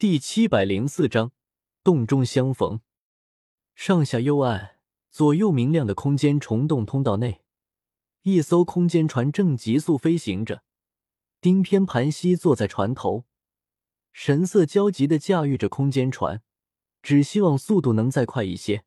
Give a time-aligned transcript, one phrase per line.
[0.00, 1.32] 第七百零四章
[1.84, 2.80] 洞中相逢。
[3.74, 4.78] 上下幽暗、
[5.10, 7.42] 左右明亮的空间虫洞通道内，
[8.22, 10.62] 一艘空间船正急速飞行着。
[11.42, 13.26] 丁偏盘膝坐在船头，
[14.10, 16.40] 神色焦急的驾驭着空间船，
[17.02, 18.84] 只希望速度能再快一些。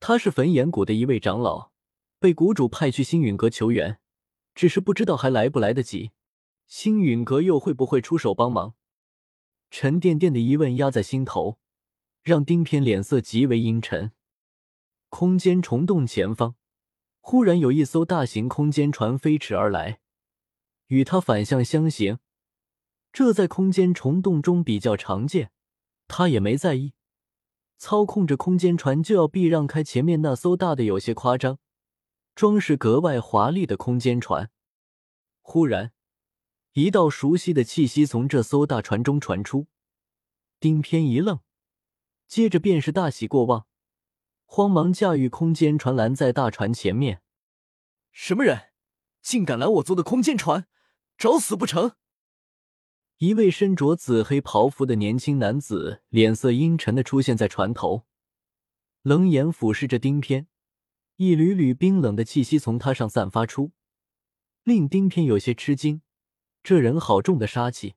[0.00, 1.70] 他是焚炎谷的一位长老，
[2.18, 3.98] 被谷主派去星陨阁求援，
[4.54, 6.12] 只是不知道还来不来得及。
[6.66, 8.74] 星陨阁又会不会出手帮忙？
[9.76, 11.58] 沉甸甸的疑问压在心头，
[12.22, 14.12] 让丁偏脸色极为阴沉。
[15.08, 16.54] 空间虫洞前方，
[17.20, 19.98] 忽然有一艘大型空间船飞驰而来，
[20.86, 22.20] 与他反向相行。
[23.12, 25.50] 这在空间虫洞中比较常见，
[26.06, 26.92] 他也没在意，
[27.76, 31.58] 操控着空间船就要避让开前面那艘大的有些夸张、
[32.36, 34.52] 装饰格外华丽的空间船。
[35.42, 35.93] 忽然。
[36.74, 39.68] 一道熟悉的气息从这艘大船中传出，
[40.58, 41.38] 丁偏一愣，
[42.26, 43.68] 接着便是大喜过望，
[44.44, 47.22] 慌忙驾驭空间船拦在大船前面。
[48.10, 48.72] 什么人，
[49.22, 50.66] 竟敢拦我坐的空间船，
[51.16, 51.92] 找死不成？
[53.18, 58.04] 一位身着紫黑袍服的年轻男子脸色阴沉的出现在船头，
[59.02, 60.48] 冷眼俯视着丁偏，
[61.18, 63.70] 一缕缕冰冷的气息从他上散发出，
[64.64, 66.02] 令丁偏有些吃惊。
[66.64, 67.94] 这人好重的杀气，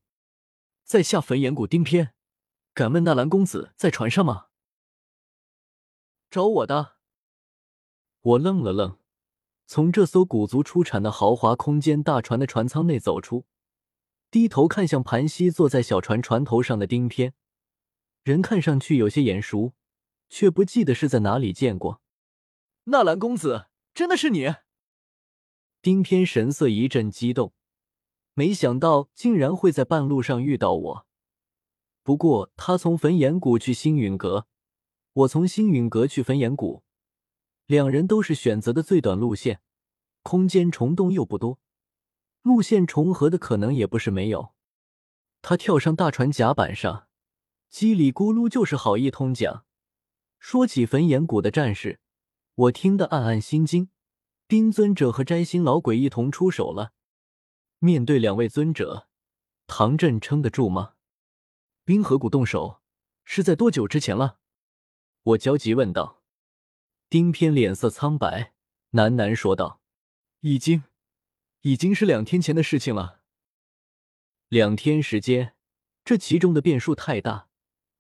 [0.84, 2.14] 在下焚炎谷丁偏，
[2.74, 4.48] 敢问纳兰公子在船上吗？
[6.30, 6.98] 找我的。
[8.20, 9.00] 我愣了愣，
[9.68, 13.46] 从这艘古族出产的豪华空间大船的船舱内走出，
[14.30, 17.34] 低头看向盘膝坐在小船船头上的丁天，
[18.24, 19.76] 人看上去有些眼熟，
[20.28, 22.02] 却不记得是在哪里见过。
[22.84, 24.56] 纳兰公子，真的是你？
[25.82, 27.54] 丁天神色一阵激动。
[28.38, 31.08] 没想到竟然会在半路上遇到我。
[32.04, 34.46] 不过他从焚炎谷去星陨阁，
[35.14, 36.84] 我从星陨阁去焚炎谷，
[37.66, 39.62] 两人都是选择的最短路线，
[40.22, 41.58] 空间虫洞又不多，
[42.44, 44.54] 路线重合的可能也不是没有。
[45.42, 47.08] 他跳上大船甲板上，
[47.72, 49.66] 叽里咕噜就是好一通讲。
[50.38, 52.00] 说起焚炎谷的战事，
[52.54, 53.90] 我听得暗暗心惊。
[54.46, 56.94] 冰尊者和摘星老鬼一同出手了。
[57.80, 59.08] 面对两位尊者，
[59.68, 60.96] 唐振撑得住吗？
[61.86, 62.82] 冰河谷动手
[63.24, 64.40] 是在多久之前了？
[65.22, 66.24] 我焦急问道。
[67.08, 68.54] 丁偏脸色苍白，
[68.92, 69.80] 喃喃说道
[70.42, 70.84] ：“已经，
[71.62, 73.22] 已经是两天前的事情了。
[74.50, 75.56] 两天时间，
[76.04, 77.48] 这其中的变数太大，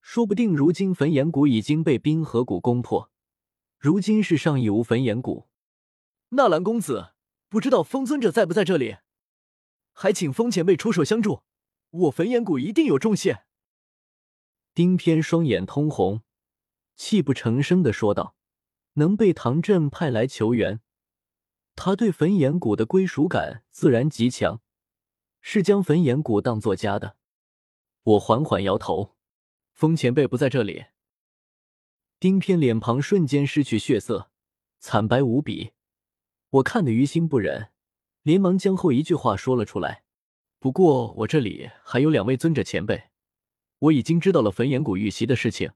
[0.02, 3.12] 说不定如今焚炎谷已经被冰河谷攻破，
[3.78, 5.48] 如今是上一无焚炎谷。
[6.30, 7.14] 纳兰公子，
[7.48, 8.98] 不知道风尊者在不在这里？”
[10.00, 11.42] 还请风前辈出手相助，
[11.90, 13.46] 我焚炎谷一定有重谢。
[14.76, 16.22] 丁偏双眼通红，
[16.96, 18.36] 泣不成声的说道
[18.94, 20.82] ：“能被唐振派来求援，
[21.76, 24.62] 他对焚炎谷的归属感自然极强，
[25.42, 27.18] 是将焚炎谷当作家的。”
[28.04, 29.16] 我缓缓摇头
[29.74, 30.86] ：“风前辈不在这里。”
[32.22, 34.30] 丁偏脸庞瞬间失去血色，
[34.78, 35.72] 惨白无比，
[36.52, 37.72] 我看得于心不忍。
[38.28, 40.04] 连忙将后一句话说了出来。
[40.60, 43.06] 不过我这里还有两位尊者前辈，
[43.80, 45.72] 我已经知道了焚炎谷遇袭的事情，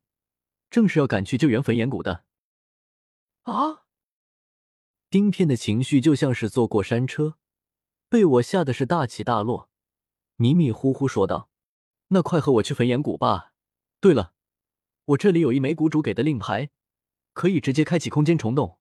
[0.69, 2.25] 正是要赶去救援焚炎谷的。
[3.43, 3.85] 啊！
[5.09, 7.37] 丁片的情绪就像是坐过山车，
[8.09, 9.69] 被我吓得是大起大落，
[10.35, 11.49] 迷迷糊糊说道
[12.11, 13.53] ：“那快和我去焚炎谷吧。
[14.01, 14.33] 对了，
[15.05, 16.69] 我这里有一枚谷主给的令牌，
[17.31, 18.77] 可以直接开启空间虫洞。”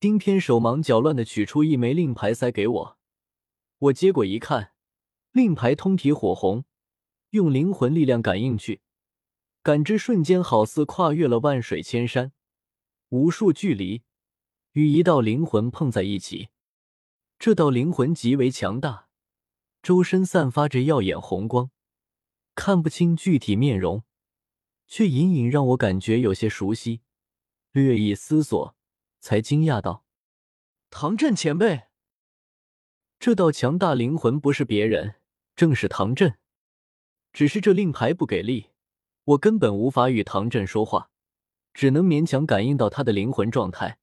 [0.00, 2.98] 丁天手忙脚乱的取出一枚令牌塞给我，
[3.78, 4.72] 我接过一看，
[5.32, 6.64] 令牌通体火红，
[7.30, 8.80] 用灵魂力量感应去，
[9.60, 12.30] 感知瞬间好似跨越了万水千山，
[13.08, 14.04] 无数距离，
[14.74, 16.50] 与一道灵魂碰在一起。
[17.36, 19.08] 这道灵魂极为强大，
[19.82, 21.72] 周身散发着耀眼红光，
[22.54, 24.04] 看不清具体面容，
[24.86, 27.00] 却隐隐让我感觉有些熟悉。
[27.72, 28.77] 略一思索。
[29.20, 30.04] 才惊讶道
[30.90, 31.88] ：“唐振前辈，
[33.18, 35.16] 这道强大灵魂不是别人，
[35.56, 36.38] 正是唐振。
[37.32, 38.70] 只是这令牌不给力，
[39.24, 41.10] 我根本无法与唐振说话，
[41.74, 43.98] 只能勉强感应到他的灵魂状态。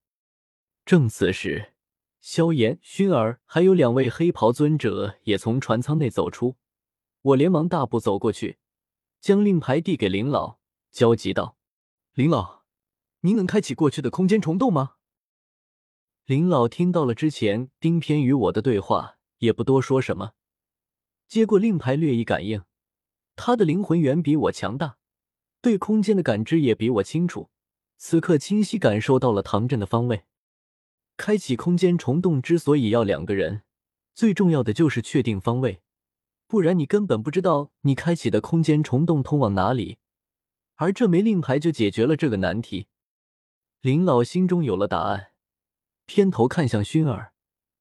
[0.85, 1.73] 正此时，
[2.21, 6.57] 萧炎、薰儿还有两位黑袍尊者也从船舱内走出，
[7.21, 8.59] 我连忙大步走过去，
[9.19, 10.59] 将令牌递给林老，
[10.91, 11.57] 焦急道
[12.13, 12.63] ：“林老，
[13.21, 14.95] 您能开启过去的空间虫洞吗？”
[16.25, 20.31] 林老听到了之前丁偏与我的对话，也不多说什么，
[21.27, 22.63] 接过令牌，略一感应，
[23.35, 24.97] 他的灵魂远比我强大，
[25.61, 27.51] 对空间的感知也比我清楚。
[27.97, 30.23] 此刻清晰感受到了唐振的方位。
[31.15, 33.61] 开启空间虫洞之所以要两个人，
[34.15, 35.83] 最重要的就是确定方位，
[36.47, 39.99] 不然你根本不知道你开启的空间虫洞通往哪里。
[40.77, 42.87] 而这枚令牌就解决了这个难题。
[43.81, 45.27] 林老心中有了答案，
[46.05, 47.33] 偏头看向熏儿，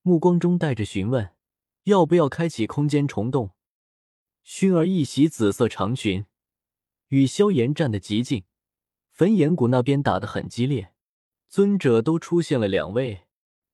[0.03, 1.35] 目光中带着询问：
[1.85, 3.51] 要不要开启空间虫洞？
[4.43, 6.27] 熏儿一袭紫色长裙，
[7.09, 8.45] 与萧炎站得极近。
[9.11, 10.93] 焚炎谷那边打得很激烈，
[11.49, 13.27] 尊者都出现了两位，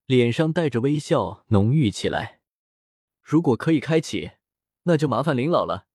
[0.05, 2.41] 脸上带着微笑，浓郁起来。
[3.23, 4.32] 如果可以开启，
[4.82, 5.87] 那就麻烦林老了，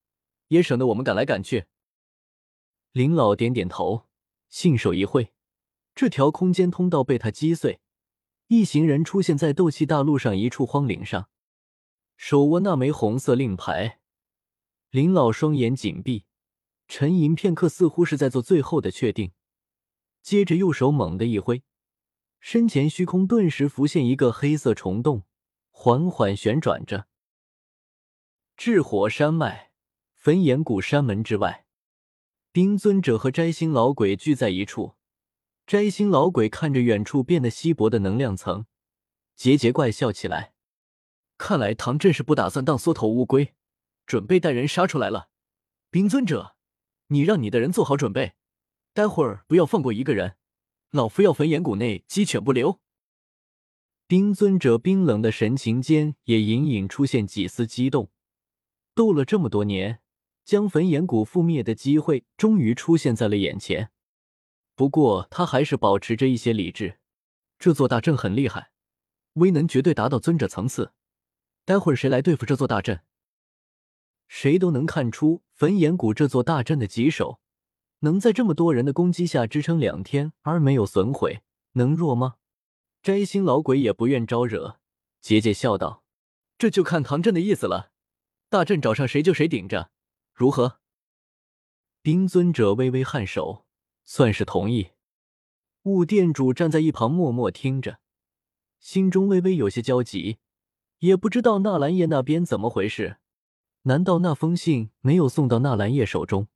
[0.48, 1.66] 也省得我们赶来赶去。
[2.92, 4.06] 林老点点头，
[4.48, 5.32] 信手一挥，
[5.94, 7.80] 这条空间通道被他击碎，
[8.48, 11.28] 一行人出现在斗气大陆上一处荒岭上，
[12.16, 14.00] 手握那枚红色令牌。
[14.90, 16.24] 林老双眼紧闭。
[16.88, 19.32] 沉吟片刻，似乎是在做最后的确定。
[20.22, 21.64] 接着，右手猛地一挥，
[22.38, 25.24] 身前虚空顿时浮现一个黑色虫洞，
[25.70, 27.08] 缓缓旋转着。
[28.56, 29.72] 炽火山脉
[30.14, 31.66] 焚炎谷山门之外，
[32.52, 34.95] 冰尊者和摘星老鬼聚在一处。
[35.66, 38.66] 摘星老鬼看着远处变得稀薄的能量层，
[39.36, 40.52] 桀桀怪笑起来。
[41.38, 43.54] 看来唐振是不打算当缩头乌龟，
[44.06, 45.28] 准备带人杀出来了。
[45.90, 46.54] 冰尊者。
[47.08, 48.34] 你让你的人做好准备，
[48.92, 50.34] 待会儿不要放过一个人，
[50.90, 52.80] 老夫要焚炎谷内鸡犬不留。
[54.08, 58.10] 冰尊者冰冷的神情间也隐隐出现几丝激动。
[58.92, 60.00] 斗了这么多年，
[60.44, 63.92] 将焚炎谷覆灭的机会终于出现在了眼前。
[64.76, 66.98] 不过他还是保持着一些理智。
[67.58, 68.70] 这座大阵很厉害，
[69.32, 70.92] 威能绝对达到尊者层次。
[71.64, 73.00] 待会儿谁来对付这座大阵？
[74.28, 77.40] 谁都能看出焚炎谷这座大阵的棘手，
[78.00, 82.36] 能在这么多人的攻击下支撑两天而没有损毁，能弱吗？
[83.02, 84.78] 摘星老鬼也不愿招惹，
[85.22, 86.04] 桀桀笑道
[86.58, 87.92] ：“这就看唐阵的意思了，
[88.48, 89.90] 大阵找上谁就谁顶着，
[90.34, 90.80] 如何？”
[92.02, 93.65] 冰尊者微微颔首，
[94.06, 94.92] 算是同意。
[95.82, 97.98] 雾店主站在一旁默默听着，
[98.80, 100.38] 心中微微有些焦急，
[101.00, 103.18] 也不知道纳兰叶那边怎么回事。
[103.82, 106.48] 难道那封信没有送到纳兰叶手中，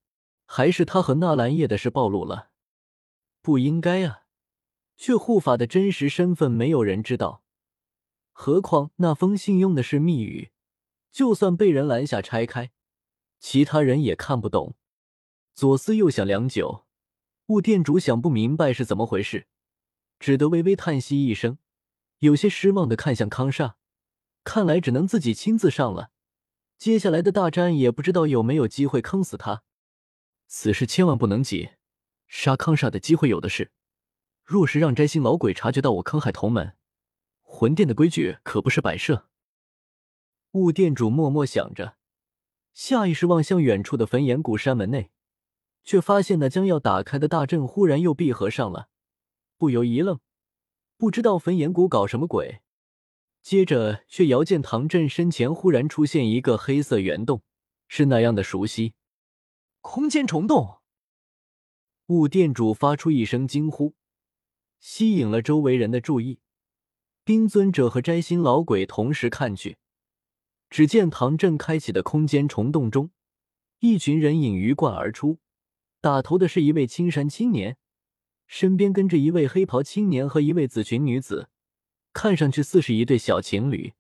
[0.47, 2.51] 还是他和纳兰叶的事暴露了？
[3.43, 4.25] 不应该啊！
[4.97, 7.45] 却护法的真实身份没有人知道，
[8.33, 10.51] 何况那封信用的是密语，
[11.13, 12.73] 就算被人拦下拆开，
[13.39, 14.75] 其他人也看不懂。
[15.55, 16.85] 左思右想良久，
[17.51, 19.49] 雾店主想不明白是怎么回事，
[20.21, 21.59] 只得微微叹息一声，
[22.21, 23.75] 有些失望的看向康煞，
[24.45, 26.13] 看来只能自己亲自上了。
[26.79, 29.65] 接下来的大战也不知道有没有机会坑死他，
[30.47, 31.71] 此事千万不能急，
[32.29, 33.73] 杀康煞的机会有的是。
[34.45, 36.77] 若是让摘星老鬼察觉到我坑害同门，
[37.43, 39.29] 魂殿的规矩可不是摆设。
[40.53, 41.97] 雾店主默默想着，
[42.73, 45.11] 下意识望向远处的焚炎谷山门内，
[45.85, 48.89] 却发现那将要打开的大阵忽然又闭合上了，
[49.57, 50.21] 不由一愣，
[50.97, 52.61] 不知道焚炎谷搞什么鬼。
[53.43, 57.43] 接着，却遥见唐振身前忽然出现一个黑色圆洞，
[57.89, 58.95] 是那样的熟悉。
[59.81, 60.81] 空间虫洞！
[62.09, 63.95] 雾店主发出一声惊呼，
[64.79, 66.41] 吸引了周围人的注意。
[67.25, 69.79] 冰尊者和摘星老鬼同时看去，
[70.69, 73.11] 只见唐振开启的空间虫洞中，
[73.79, 75.39] 一群人影鱼贯而出。
[76.01, 77.77] 打头的是一位青衫青年，
[78.47, 81.49] 身边跟着一位黑袍青年和一位紫裙女子。
[82.13, 83.93] 看上去似是一对小情侣。